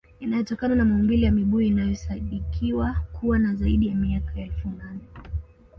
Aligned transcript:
Inayotokana 0.19 0.75
na 0.75 0.85
maumbile 0.85 1.25
ya 1.25 1.31
mibuyu 1.31 1.67
inayosadikiwa 1.67 2.95
kuwa 3.11 3.39
na 3.39 3.55
zaidi 3.55 3.87
ya 3.87 3.95
miaka 3.95 4.41
elfu 4.41 4.69
nane 4.69 5.01